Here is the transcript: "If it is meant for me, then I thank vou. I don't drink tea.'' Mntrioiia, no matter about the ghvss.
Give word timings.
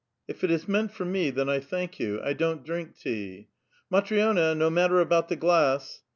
"If 0.27 0.43
it 0.43 0.49
is 0.49 0.67
meant 0.67 0.91
for 0.91 1.05
me, 1.05 1.29
then 1.29 1.47
I 1.47 1.59
thank 1.59 1.97
vou. 1.99 2.19
I 2.23 2.33
don't 2.33 2.65
drink 2.65 2.97
tea.'' 2.97 3.49
Mntrioiia, 3.93 4.57
no 4.57 4.71
matter 4.71 4.99
about 4.99 5.29
the 5.29 5.37
ghvss. 5.37 5.99